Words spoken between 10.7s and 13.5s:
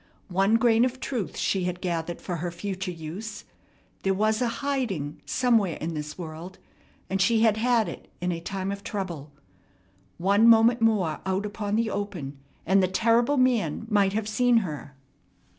more out upon the open, and the terrible